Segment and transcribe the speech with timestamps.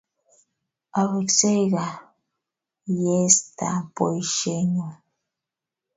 [0.99, 1.93] Aweksei kaa
[2.99, 4.85] yeatar poisyennyu